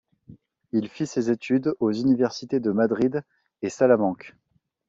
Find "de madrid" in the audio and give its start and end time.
2.59-3.21